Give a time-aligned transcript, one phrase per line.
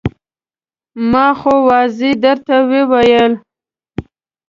[1.11, 3.33] ما خو واضح درته وویل.